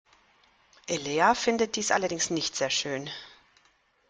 Elea 0.87 1.35
findet 1.35 1.75
dies 1.75 1.91
allerdings 1.91 2.31
nicht 2.31 2.55
sehr 2.55 2.71
schön. 2.71 3.07